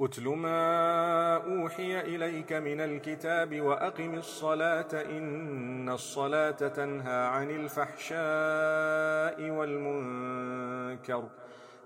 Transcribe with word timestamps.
اتل 0.00 0.28
ما 0.28 1.36
اوحي 1.36 2.00
اليك 2.00 2.52
من 2.52 2.80
الكتاب 2.80 3.60
واقم 3.60 4.14
الصلاه 4.14 4.88
ان 4.92 5.88
الصلاه 5.88 6.50
تنهى 6.50 7.26
عن 7.26 7.50
الفحشاء 7.50 9.50
والمنكر 9.50 11.24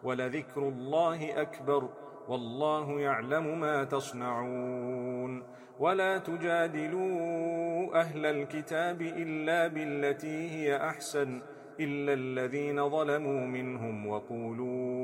ولذكر 0.02 0.68
الله 0.68 1.42
اكبر 1.42 1.88
والله 2.28 3.00
يعلم 3.00 3.60
ما 3.60 3.84
تصنعون 3.84 5.42
ولا 5.78 6.18
تجادلوا 6.18 8.00
أهل 8.00 8.26
الكتاب 8.26 9.02
الا 9.02 9.68
بالتي 9.68 10.50
هي 10.50 10.76
احسن 10.76 11.40
إلا 11.80 12.12
الذين 12.12 12.90
ظلموا 12.90 13.46
منهم 13.46 14.06
وقولوا 14.06 15.03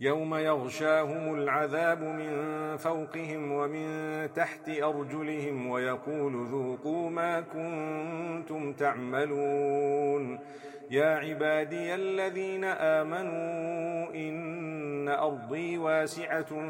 يوم 0.00 0.34
يغشاهم 0.34 1.34
العذاب 1.34 2.02
من 2.02 2.76
فوقهم 2.76 3.52
ومن 3.52 4.28
تحت 4.32 4.68
أرجلهم 4.68 5.70
ويقول 5.70 6.46
ذوقوا 6.46 7.10
ما 7.10 7.40
كنتم 7.40 8.72
تعملون. 8.72 10.38
يا 10.90 11.06
عبادي 11.06 11.94
الذين 11.94 12.64
آمنوا 12.64 14.14
إن 14.14 15.08
أرضي 15.08 15.78
واسعة 15.78 16.68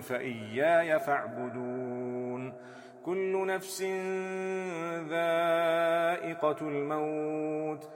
فإياي 0.00 0.98
فاعبدون. 0.98 2.52
كل 3.04 3.46
نفس 3.46 3.82
ذائقة 5.08 6.56
الموت. 6.60 7.95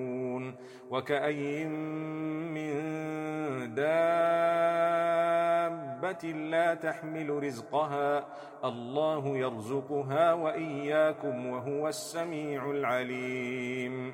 وكأي 0.89 1.65
من 1.65 2.73
دابة 3.75 3.91
لا 6.31 6.73
تحمل 6.73 7.43
رزقها. 7.43 8.25
الله 8.65 9.37
يرزقها 9.37 10.33
وإياكم 10.33 11.45
وهو 11.45 11.87
السميع 11.87 12.71
العليم. 12.71 14.13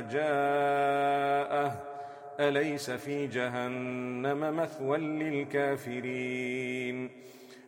جاءه. 0.00 1.72
أليس 2.40 2.90
في 2.90 3.26
جهنم 3.26 4.56
مثوى 4.56 4.98
للكافرين؟ 4.98 7.10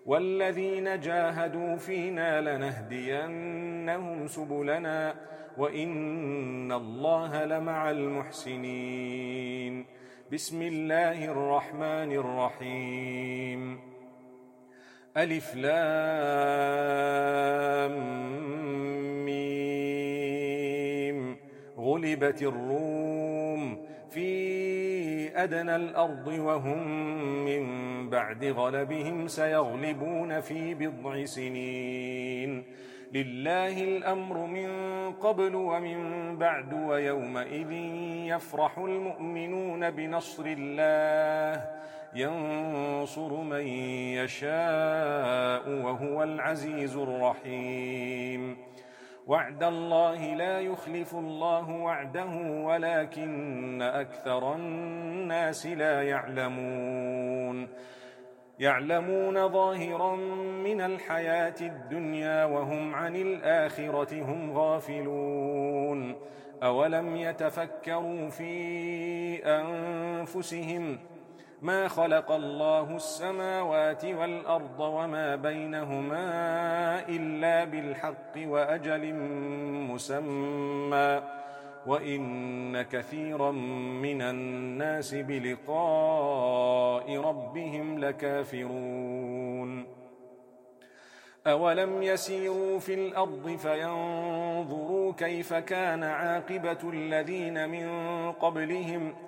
والذين 0.06 1.00
جاهدوا 1.00 1.76
فينا 1.76 2.40
لنهدينهم 2.40 4.26
سبلنا 4.26 5.14
وإن 5.56 6.72
الله 6.72 7.44
لمع 7.44 7.90
المحسنين. 7.90 9.86
بسم 10.32 10.62
الله 10.62 11.24
الرحمن 11.24 12.12
الرحيم. 12.12 13.80
ألف 15.16 15.54
لام. 15.54 15.78
غلبت 21.98 22.42
الروم 22.42 23.78
في 24.10 25.42
أدنى 25.42 25.76
الأرض 25.76 26.26
وهم 26.26 26.88
من 27.44 27.64
بعد 28.10 28.44
غلبهم 28.44 29.28
سيغلبون 29.28 30.40
في 30.40 30.74
بضع 30.74 31.24
سنين. 31.24 32.64
لله 33.12 33.82
الأمر 33.82 34.46
من 34.46 34.70
قبل 35.12 35.54
ومن 35.54 35.98
بعد 36.38 36.72
ويومئذ 36.74 37.72
يفرح 38.26 38.78
المؤمنون 38.78 39.90
بنصر 39.90 40.44
الله. 40.46 41.64
ينصر 42.14 43.42
من 43.42 43.66
يشاء 44.22 45.68
وهو 45.68 46.22
العزيز 46.22 46.96
الرحيم. 46.96 48.67
وعد 49.28 49.62
الله 49.62 50.34
لا 50.34 50.60
يخلف 50.60 51.14
الله 51.14 51.70
وعده 51.70 52.32
ولكن 52.64 53.82
أكثر 53.82 54.54
الناس 54.54 55.66
لا 55.66 56.02
يعلمون. 56.02 57.68
يعلمون 58.58 59.48
ظاهرا 59.48 60.16
من 60.64 60.80
الحياة 60.80 61.54
الدنيا 61.60 62.44
وهم 62.44 62.94
عن 62.94 63.16
الآخرة 63.16 64.22
هم 64.22 64.52
غافلون. 64.58 66.16
أولم 66.62 67.16
يتفكروا 67.16 68.28
في 68.28 68.52
أنفسهم 69.44 70.98
ما 71.62 71.88
خلق 71.88 72.30
الله 72.30 72.96
السماوات 72.96 74.04
والأرض 74.04 74.80
وما 74.80 75.36
بينهما 75.36 76.28
إلا 77.08 77.64
بالحق 77.64 78.34
وأجل 78.36 79.14
مسمى 79.90 81.22
وإن 81.86 82.82
كثيرا 82.82 83.50
من 84.02 84.22
الناس 84.22 85.14
بلقاء 85.14 87.16
ربهم 87.16 87.98
لكافرون 87.98 89.86
أولم 91.46 92.02
يسيروا 92.02 92.78
في 92.78 92.94
الأرض 92.94 93.56
فينظروا 93.62 95.12
كيف 95.12 95.54
كان 95.54 96.04
عاقبة 96.04 96.90
الذين 96.90 97.68
من 97.68 97.88
قبلهم؟ 98.32 99.14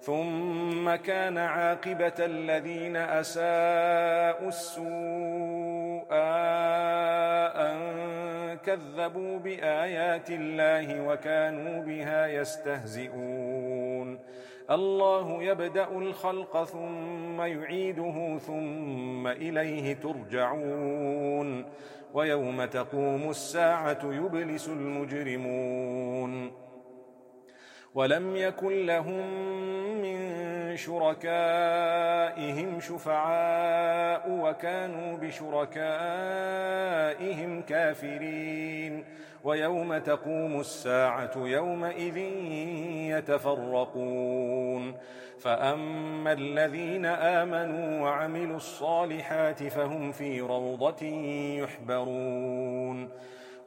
ثم 0.00 0.94
كان 0.94 1.38
عاقبة 1.38 2.12
الذين 2.18 2.96
أساءوا 2.96 4.48
السوء 4.48 6.06
أن 7.56 7.78
كذبوا 8.66 9.38
بآيات 9.38 10.30
الله 10.30 11.06
وكانوا 11.08 11.82
بها 11.82 12.26
يستهزئون. 12.26 14.18
الله 14.70 15.42
يبدأ 15.42 15.88
الخلق 15.88 16.64
ثم 16.64 17.40
يعيده 17.40 18.38
ثم 18.38 19.26
إليه 19.26 19.94
ترجعون. 19.94 21.64
ويوم 22.14 22.64
تقوم 22.64 23.30
الساعة 23.30 23.98
يبلس 24.04 24.68
المجرمون. 24.68 26.52
ولم 27.94 28.36
يكن 28.36 28.86
لهم 28.86 29.26
من 30.02 30.40
شركائهم 30.76 32.80
شفعاء 32.80 34.30
وكانوا 34.30 35.16
بشركائهم 35.16 35.80
كافرين. 37.62 39.04
ويوم 39.44 39.98
تقوم 39.98 40.60
الساعة 40.60 41.32
يومئذ 41.36 42.16
يتفرقون. 43.18 44.94
فأما 45.38 46.32
الذين 46.32 47.06
آمنوا 47.06 48.00
وعملوا 48.00 48.56
الصالحات 48.56 49.62
فهم 49.62 50.12
في 50.12 50.40
روضة 50.40 51.06
يحبرون. 51.62 53.08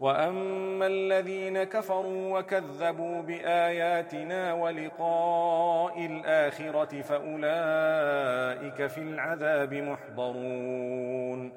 وأما 0.03 0.88
الذين 0.88 1.63
كفروا 1.63 2.39
وكذبوا 2.39 3.22
بآياتنا 3.22 4.53
ولقاء 4.53 6.05
الآخرة 6.05 7.01
فأولئك 7.01 8.88
في 8.88 8.98
العذاب 8.98 9.74
محضرون 9.74 11.51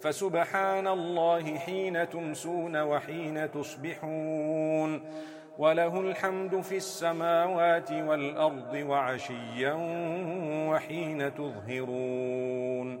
فسبحان 0.00 0.86
الله 0.86 1.58
حين 1.58 2.08
تمسون 2.08 2.76
وحين 2.76 3.50
تصبحون 3.50 5.02
وله 5.58 6.00
الحمد 6.00 6.60
في 6.60 6.76
السماوات 6.76 7.92
والأرض 7.92 8.74
وعشيا 8.74 9.76
وحين 10.70 11.34
تظهرون 11.34 13.00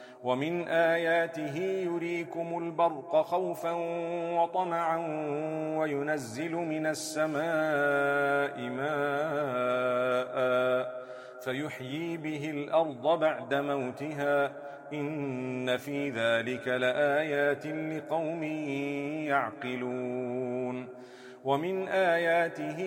ومن 0.23 0.67
آياته 0.67 1.57
يريكم 1.57 2.57
البرق 2.57 3.21
خوفا 3.21 3.71
وطمعا 4.39 4.97
وينزل 5.77 6.51
من 6.51 6.85
السماء 6.85 8.59
ماء 8.69 10.31
فيحيي 11.41 12.17
به 12.17 12.49
الأرض 12.49 13.19
بعد 13.19 13.53
موتها 13.53 14.51
إن 14.93 15.77
في 15.77 16.09
ذلك 16.09 16.67
لآيات 16.67 17.65
لقوم 17.67 18.43
يعقلون 19.23 20.87
ومن 21.43 21.87
آياته 21.87 22.79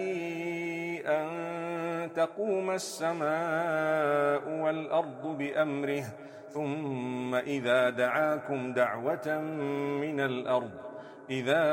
أن 1.06 2.12
تقوم 2.12 2.70
السماء 2.70 4.48
والأرض 4.48 5.38
بأمره 5.38 6.04
ثم 6.54 7.34
إذا 7.34 7.90
دعاكم 7.90 8.72
دعوة 8.72 9.40
من 10.00 10.20
الأرض 10.20 10.70
إذا 11.30 11.64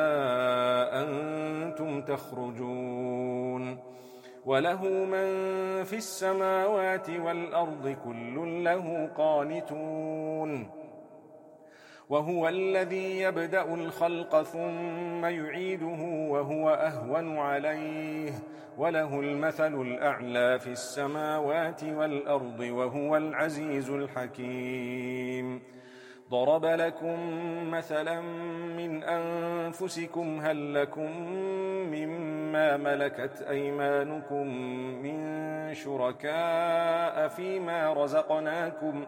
أنتم 0.93 2.01
تخرجون. 2.01 3.77
وله 4.45 4.85
من 4.85 5.27
في 5.83 5.93
السماوات 5.93 7.09
والأرض 7.09 7.95
كل 8.05 8.63
له 8.63 9.09
قانتون. 9.17 10.80
وهو 12.11 12.47
الذي 12.47 13.19
يبدأ 13.19 13.73
الخلق 13.73 14.41
ثم 14.41 15.25
يعيده 15.25 16.27
وهو 16.29 16.69
أهون 16.69 17.37
عليه. 17.37 18.31
وله 18.77 19.19
المثل 19.19 19.81
الأعلى 19.81 20.59
في 20.59 20.67
السماوات 20.67 21.83
والأرض 21.83 22.59
وهو 22.59 23.17
العزيز 23.17 23.89
الحكيم. 23.89 25.61
ضرب 26.29 26.65
لكم 26.65 27.19
مثلا 27.71 28.21
من 28.77 29.03
أنفسكم 29.03 30.39
هل 30.39 30.73
لكم 30.73 31.11
مما 31.91 32.77
ملكت 32.77 33.41
أيمانكم 33.49 34.47
من 35.03 35.17
شركاء 35.73 37.27
فيما 37.27 37.93
رزقناكم 37.93 39.05
ۖ 39.05 39.07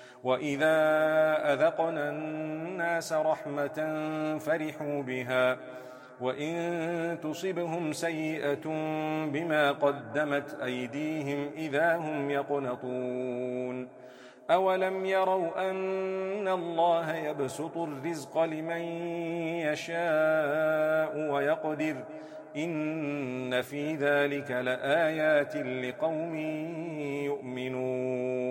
وإذا 0.23 0.77
أذقنا 1.53 2.09
الناس 2.09 3.13
رحمة 3.13 3.77
فرحوا 4.39 5.01
بها 5.01 5.57
وإن 6.21 7.17
تصبهم 7.23 7.93
سيئة 7.93 8.65
بما 9.25 9.71
قدمت 9.71 10.61
أيديهم 10.63 11.49
إذا 11.57 11.95
هم 11.95 12.29
يقنطون 12.29 13.87
أولم 14.51 15.05
يروا 15.05 15.69
أن 15.71 16.47
الله 16.47 17.15
يبسط 17.15 17.77
الرزق 17.77 18.43
لمن 18.43 18.81
يشاء 19.71 21.31
ويقدر 21.31 21.95
إن 22.57 23.61
في 23.61 23.95
ذلك 23.95 24.51
لآيات 24.51 25.55
لقوم 25.55 26.35
يؤمنون 27.25 28.50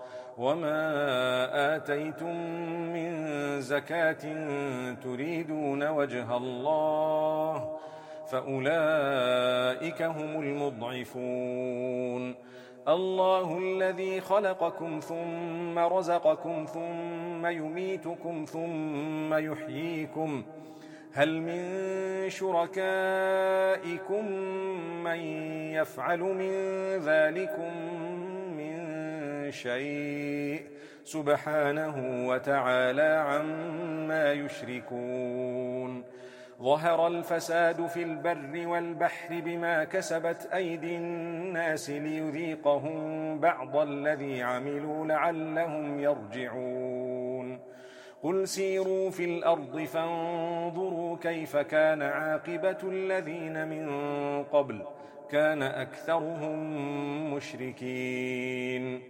وما 0.37 1.75
آتيتم 1.75 2.35
من 2.93 3.11
زكاة 3.61 4.23
تريدون 4.93 5.87
وجه 5.87 6.37
الله 6.37 7.77
فأولئك 8.31 10.01
هم 10.01 10.41
المضعفون 10.41 12.35
الله 12.87 13.57
الذي 13.57 14.21
خلقكم 14.21 14.99
ثم 14.99 15.79
رزقكم 15.79 16.65
ثم 16.73 17.45
يميتكم 17.45 18.45
ثم 18.45 19.33
يحييكم 19.33 20.43
هل 21.13 21.41
من 21.41 21.63
شركائكم 22.29 24.25
من 25.03 25.19
يفعل 25.73 26.19
من 26.19 26.51
ذلكم 26.97 27.71
شيء 29.51 30.61
سبحانه 31.03 32.27
وتعالى 32.27 33.25
عما 33.27 34.31
يشركون. 34.31 36.03
ظهر 36.61 37.07
الفساد 37.07 37.85
في 37.85 38.03
البر 38.03 38.67
والبحر 38.67 39.39
بما 39.39 39.83
كسبت 39.83 40.49
أيدي 40.53 40.97
الناس 40.97 41.89
ليذيقهم 41.89 43.39
بعض 43.39 43.77
الذي 43.77 44.41
عملوا 44.43 45.05
لعلهم 45.05 45.99
يرجعون. 45.99 47.59
قل 48.23 48.47
سيروا 48.47 49.09
في 49.09 49.25
الأرض 49.25 49.79
فانظروا 49.79 51.17
كيف 51.17 51.57
كان 51.57 52.01
عاقبة 52.01 52.77
الذين 52.83 53.67
من 53.67 53.89
قبل 54.43 54.81
كان 55.31 55.61
أكثرهم 55.63 57.33
مشركين. 57.33 59.01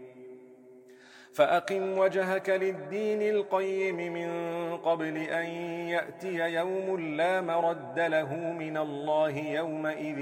فأقم 1.33 1.97
وجهك 1.97 2.49
للدين 2.49 3.21
القيم 3.21 4.13
من 4.13 4.31
قبل 4.77 5.17
أن 5.17 5.45
يأتي 5.87 6.35
يوم 6.35 6.99
لا 6.99 7.41
مرد 7.41 7.99
له 7.99 8.35
من 8.35 8.77
الله 8.77 9.37
يومئذ 9.37 10.19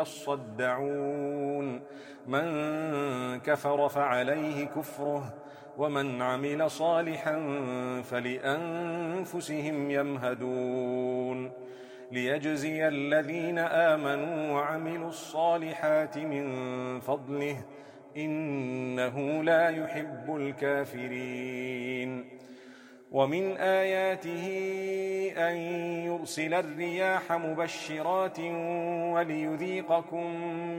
يصدعون. 0.00 1.80
من 2.26 2.44
كفر 3.40 3.88
فعليه 3.88 4.64
كفره 4.64 5.34
ومن 5.78 6.22
عمل 6.22 6.70
صالحا 6.70 7.36
فلأنفسهم 8.04 9.90
يمهدون. 9.90 11.52
ليجزي 12.12 12.88
الذين 12.88 13.58
آمنوا 13.58 14.52
وعملوا 14.52 15.08
الصالحات 15.08 16.18
من 16.18 17.00
فضله 17.00 17.56
إنه 18.16 19.42
لا 19.42 19.68
يحب 19.68 20.36
الكافرين. 20.36 22.24
ومن 23.12 23.56
آياته 23.56 24.46
أن 25.36 25.56
يرسل 26.06 26.54
الرياح 26.54 27.32
مبشرات 27.32 28.38
وليذيقكم 29.14 30.26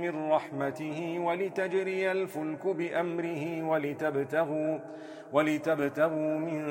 من 0.02 0.32
رحمته 0.32 1.20
ولتجري 1.20 2.12
الفلك 2.12 2.68
بأمره 2.68 3.64
ولتبتغوا, 3.64 4.80
ولتبتغوا 5.34 6.38
من 6.40 6.62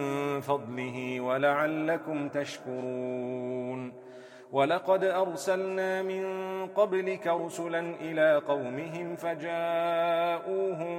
فضله 0.40 1.20
ولعلكم 1.20 2.28
تشكرون. 2.28 4.01
ولقد 4.52 5.04
أرسلنا 5.04 6.02
من 6.02 6.24
قبلك 6.66 7.26
رسلا 7.26 7.80
إلى 7.80 8.42
قومهم 8.48 9.16
فجاءوهم 9.16 10.96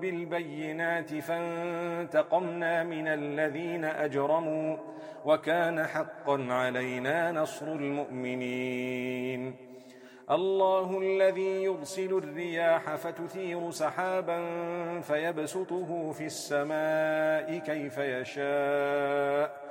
بالبينات 0.00 1.14
فانتقمنا 1.14 2.84
من 2.84 3.08
الذين 3.08 3.84
أجرموا 3.84 4.76
وكان 5.24 5.86
حقا 5.86 6.46
علينا 6.50 7.32
نصر 7.32 7.66
المؤمنين. 7.66 9.56
الله 10.30 10.98
الذي 10.98 11.62
يرسل 11.62 12.18
الرياح 12.18 12.94
فتثير 12.94 13.70
سحابا 13.70 14.40
فيبسطه 15.00 16.12
في 16.12 16.26
السماء 16.26 17.58
كيف 17.58 17.98
يشاء. 17.98 19.70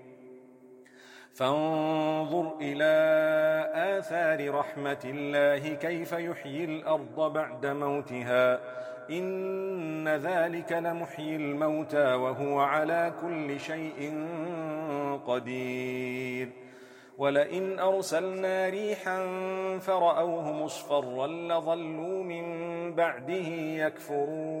فانظر 1.41 2.51
إلى 2.61 2.93
آثار 3.97 4.53
رحمة 4.55 4.99
الله 5.05 5.73
كيف 5.73 6.11
يحيي 6.11 6.65
الأرض 6.65 7.33
بعد 7.33 7.65
موتها. 7.65 8.59
إن 9.09 10.07
ذلك 10.07 10.71
لمحيي 10.71 11.35
الموتى 11.35 12.13
وهو 12.13 12.59
على 12.59 13.13
كل 13.21 13.59
شيء 13.59 14.27
قدير. 15.27 16.49
ولئن 17.17 17.79
أرسلنا 17.79 18.69
ريحا 18.69 19.27
فرأوه 19.79 20.51
مصفرا 20.51 21.27
لظلوا 21.27 22.23
من 22.23 22.45
بعده 22.95 23.47
يكفرون. 23.85 24.60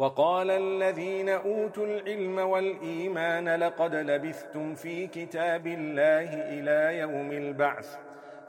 وقال 0.00 0.50
الذين 0.50 1.28
أوتوا 1.28 1.86
العلم 1.86 2.38
والإيمان 2.38 3.48
لقد 3.48 3.94
لبثتم 3.94 4.74
في 4.74 5.06
كتاب 5.06 5.66
الله 5.66 6.34
إلى 6.34 6.98
يوم 6.98 7.32
البعث 7.32 7.96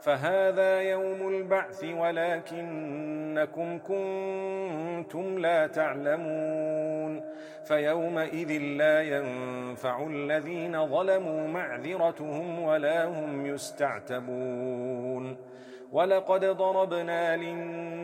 فهذا 0.00 0.80
يوم 0.80 1.28
البعث 1.28 1.84
ولكنكم 1.84 3.78
كنتم 3.78 5.38
لا 5.38 5.66
تعلمون 5.66 7.20
فيومئذ 7.64 8.58
لا 8.58 9.02
ينفع 9.02 10.06
الذين 10.06 10.86
ظلموا 10.86 11.48
معذرتهم 11.48 12.62
ولا 12.62 13.04
هم 13.04 13.46
يستعتبون 13.46 15.36
ولقد 15.92 16.44
ضربنا 16.44 17.36
للناس 17.36 17.91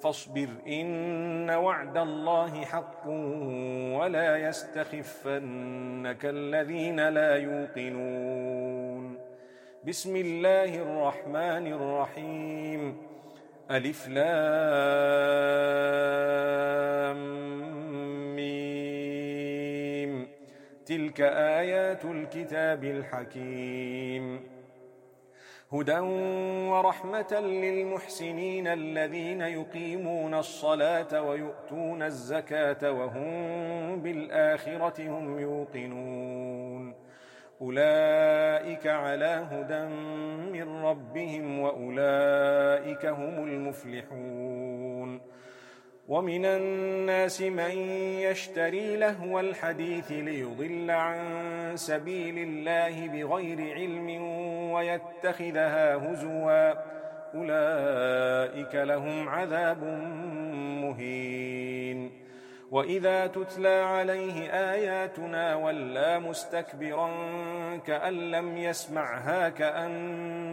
فاصبر 0.00 0.48
إن 0.68 1.50
وعد 1.50 1.96
الله 1.96 2.64
حق 2.64 3.06
ولا 4.00 4.36
يستخفنك 4.36 6.24
الذين 6.24 7.08
لا 7.08 7.36
يوقنون. 7.36 9.18
بسم 9.86 10.16
الله 10.16 10.74
الرحمن 10.74 11.66
الرحيم. 11.72 12.96
ألف 13.70 14.08
لام 14.08 14.36
ميم. 18.36 20.28
تلك 20.86 21.20
آيات 21.20 22.04
الكتاب 22.04 22.84
الحكيم. 22.84 24.55
هدى 25.72 25.98
ورحمة 26.70 27.40
للمحسنين 27.40 28.66
الذين 28.66 29.40
يقيمون 29.40 30.34
الصلاة 30.34 31.22
ويؤتون 31.22 32.02
الزكاة 32.02 32.92
وهم 32.92 34.02
بالآخرة 34.02 35.08
هم 35.08 35.38
يوقنون. 35.38 36.94
أولئك 37.60 38.86
على 38.86 39.46
هدى 39.50 39.84
من 40.52 40.82
ربهم 40.82 41.58
وأولئك 41.58 43.06
هم 43.06 43.44
المفلحون. 43.44 44.65
ومن 46.08 46.44
الناس 46.44 47.42
من 47.42 47.70
يشتري 48.20 48.96
لهو 48.96 49.40
الحديث 49.40 50.12
ليضل 50.12 50.90
عن 50.90 51.20
سبيل 51.74 52.38
الله 52.38 53.08
بغير 53.08 53.74
علم 53.74 54.22
ويتخذها 54.72 55.94
هزوا. 55.96 56.74
أولئك 57.34 58.74
لهم 58.74 59.28
عذاب 59.28 59.84
مهين. 60.82 62.10
وإذا 62.70 63.26
تتلى 63.26 63.68
عليه 63.68 64.50
آياتنا 64.50 65.54
ولا 65.54 66.18
مستكبرا 66.18 67.10
كأن 67.86 68.30
لم 68.30 68.56
يسمعها 68.56 69.48
كأن 69.48 70.35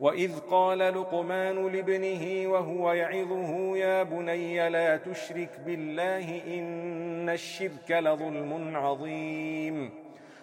وإذ 0.00 0.38
قال 0.50 0.78
لقمان 0.78 1.66
لابنه 1.72 2.50
وهو 2.50 2.92
يعظه 2.92 3.76
يا 3.76 4.02
بني 4.02 4.68
لا 4.70 4.96
تشرك 4.96 5.60
بالله 5.66 6.42
إن 6.58 7.28
الشرك 7.28 7.90
لظلم 7.90 8.76
عظيم. 8.76 9.90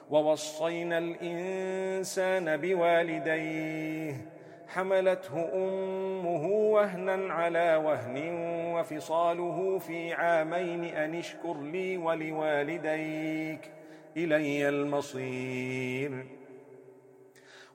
ووصينا 0.10 0.98
الإنسان 0.98 2.58
بوالديه 2.58 4.16
حملته 4.68 5.50
أمه 5.54 6.46
وهنا 6.48 7.34
على 7.34 7.76
وهن 7.76 8.18
وفصاله 8.76 9.80
في 9.80 10.14
عامين 10.14 10.84
أن 10.84 11.16
اشكر 11.16 11.62
لي 11.62 11.98
ولوالديك 11.98 13.72
إلي 14.18 14.70
المصير. 14.70 16.26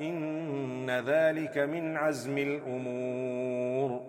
إن 0.00 0.90
ذلك 0.90 1.58
من 1.58 1.96
عزم 1.96 2.38
الأمور. 2.38 4.00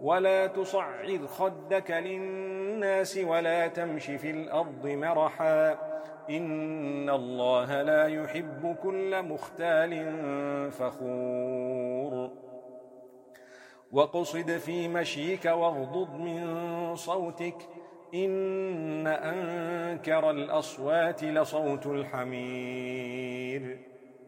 ولا 0.00 0.46
تصعد 0.46 1.26
خدك 1.26 1.90
للناس 1.90 3.18
ولا 3.18 3.66
تمش 3.66 4.06
في 4.06 4.30
الأرض 4.30 4.86
مرحاً. 4.86 5.90
إن 6.30 7.10
الله 7.10 7.82
لا 7.82 8.06
يحب 8.06 8.76
كل 8.82 9.22
مختال 9.22 10.12
فخور. 10.70 12.30
وقصد 13.92 14.50
في 14.50 14.88
مشيك 14.88 15.44
واغضض 15.44 16.14
من 16.14 16.96
صوتك. 16.96 17.56
إن 18.14 19.06
أنكر 19.06 20.30
الأصوات 20.30 21.24
لصوت 21.24 21.86
الحمير. 21.86 23.89